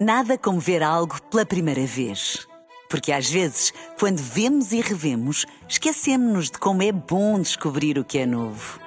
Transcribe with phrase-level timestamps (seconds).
[0.00, 2.48] Nada como ver algo pela primeira vez.
[2.88, 8.16] Porque às vezes, quando vemos e revemos, esquecemos-nos de como é bom descobrir o que
[8.16, 8.80] é novo.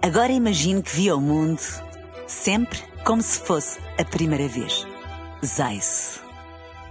[0.00, 1.60] Agora imagine que viu o mundo
[2.28, 4.86] sempre como se fosse a primeira vez.
[5.44, 6.20] Zais.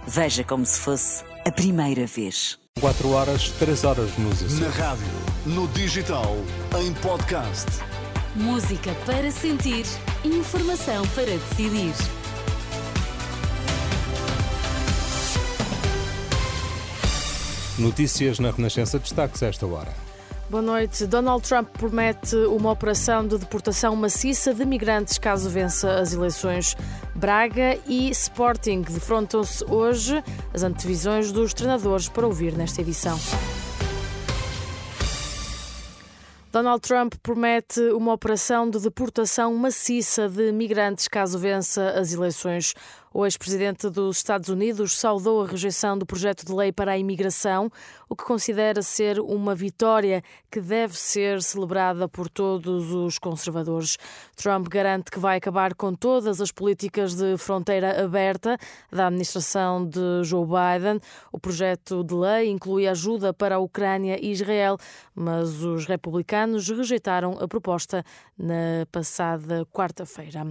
[0.06, 2.58] Veja como se fosse a primeira vez.
[2.78, 4.60] 4 horas, 3 horas nos Açores.
[4.60, 5.06] Na rádio,
[5.46, 6.36] no digital,
[6.78, 7.68] em podcast.
[8.36, 9.86] Música para sentir,
[10.24, 12.21] informação para decidir.
[17.78, 19.92] Notícias na Renascença destaques a esta hora.
[20.50, 21.06] Boa noite.
[21.06, 26.76] Donald Trump promete uma operação de deportação maciça de migrantes caso vença as eleições.
[27.14, 30.22] Braga e Sporting defrontam-se hoje
[30.52, 33.18] as antevisões dos treinadores para ouvir nesta edição.
[36.52, 42.74] Donald Trump promete uma operação de deportação maciça de migrantes caso vença as eleições.
[43.14, 47.70] O ex-presidente dos Estados Unidos saudou a rejeição do projeto de lei para a imigração,
[48.08, 53.98] o que considera ser uma vitória que deve ser celebrada por todos os conservadores.
[54.34, 58.56] Trump garante que vai acabar com todas as políticas de fronteira aberta
[58.90, 60.98] da administração de Joe Biden.
[61.30, 64.78] O projeto de lei inclui ajuda para a Ucrânia e Israel,
[65.14, 68.02] mas os republicanos rejeitaram a proposta
[68.38, 70.46] na passada quarta-feira.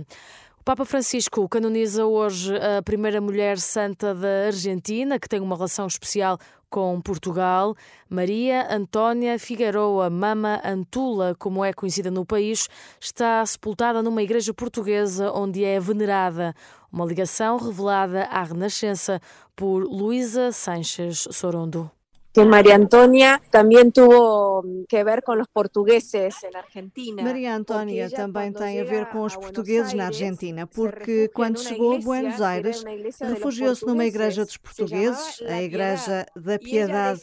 [0.62, 5.88] O Papa Francisco canoniza hoje a primeira mulher santa da Argentina, que tem uma relação
[5.88, 6.38] especial
[6.70, 7.76] com Portugal.
[8.08, 15.32] Maria Antónia Figueroa Mama Antula, como é conhecida no país, está sepultada numa igreja portuguesa
[15.32, 16.54] onde é venerada.
[16.94, 19.20] Uma ligação revelada à Renascença
[19.56, 21.89] por Luísa Sanches Sorondo.
[22.34, 27.23] Que María Antonia también tuvo que ver con los portugueses en Argentina.
[27.23, 32.00] Maria Antônia também tem a ver com os portugueses na Argentina, porque quando chegou a
[32.00, 32.84] Buenos Aires,
[33.20, 37.22] refugiou-se numa igreja dos portugueses, a Igreja da Piedade,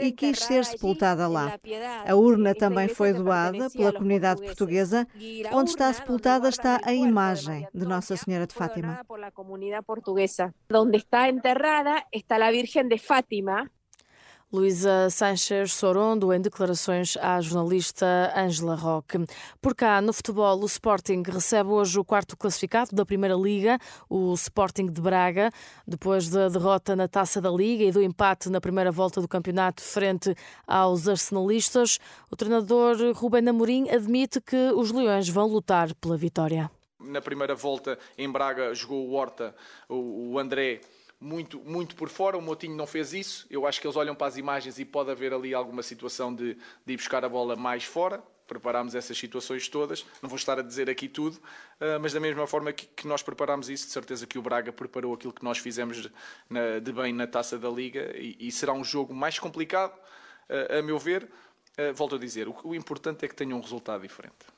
[0.00, 1.58] e quis ser sepultada lá.
[2.06, 5.06] A urna também foi doada pela comunidade portuguesa,
[5.52, 9.00] onde está sepultada está a imagem de Nossa Senhora de Fátima.
[10.72, 13.70] Onde está enterrada está a Virgem de Fátima,
[14.52, 19.18] Luísa Sanches Sorondo, em declarações à jornalista Ângela Roque.
[19.60, 23.76] Por cá, no futebol, o Sporting recebe hoje o quarto classificado da Primeira Liga,
[24.08, 25.50] o Sporting de Braga,
[25.84, 29.82] depois da derrota na Taça da Liga e do empate na primeira volta do campeonato
[29.82, 30.32] frente
[30.64, 31.98] aos arsenalistas.
[32.30, 36.70] O treinador Rubén Amorim admite que os Leões vão lutar pela vitória.
[37.00, 39.56] Na primeira volta em Braga jogou o Horta,
[39.88, 40.80] o André
[41.20, 42.36] muito, muito por fora.
[42.36, 43.46] O Motinho não fez isso.
[43.50, 46.54] Eu acho que eles olham para as imagens e pode haver ali alguma situação de,
[46.84, 48.22] de ir buscar a bola mais fora.
[48.46, 50.06] Preparámos essas situações todas.
[50.22, 53.20] Não vou estar a dizer aqui tudo, uh, mas da mesma forma que, que, nós
[53.20, 56.12] preparámos isso, de certeza que o Braga preparou aquilo que nós fizemos de,
[56.48, 59.92] na, de bem na taça da Liga e, e será um jogo mais complicado,
[60.48, 61.24] uh, a meu ver.
[61.24, 64.55] Uh, volto a dizer, o, o importante é que tenha um resultado diferente.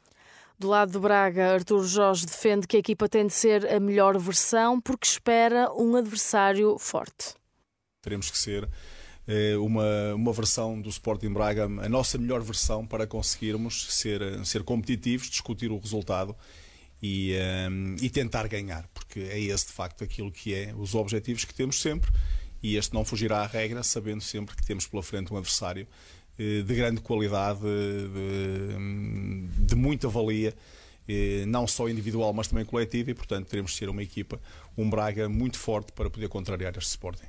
[0.58, 4.18] Do lado do Braga, Artur Jorge defende que a equipa tem de ser a melhor
[4.18, 7.36] versão porque espera um adversário forte.
[8.02, 8.68] Teremos que ser
[9.28, 14.64] eh, uma, uma versão do Sporting Braga, a nossa melhor versão para conseguirmos ser, ser
[14.64, 16.34] competitivos, discutir o resultado
[17.00, 17.36] e,
[17.70, 21.54] um, e tentar ganhar, porque é esse de facto aquilo que é os objetivos que
[21.54, 22.10] temos sempre
[22.60, 25.86] e este não fugirá à regra, sabendo sempre que temos pela frente um adversário
[26.38, 28.76] de grande qualidade, de,
[29.78, 30.54] muita valia,
[31.46, 34.38] não só individual, mas também coletiva, e portanto teremos de ser uma equipa,
[34.76, 37.26] um Braga muito forte para poder contrariar este Sporting.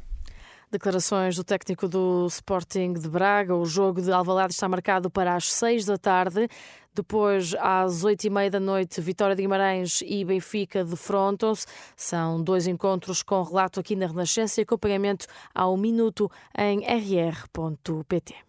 [0.72, 3.56] Declarações do técnico do Sporting de Braga.
[3.56, 6.48] O jogo de Alvalade está marcado para as seis da tarde.
[6.94, 11.66] Depois, às oito e meia da noite, Vitória de Guimarães e Benfica defrontam-se.
[11.96, 18.49] São dois encontros com relato aqui na Renascença e acompanhamento ao minuto em rr.pt.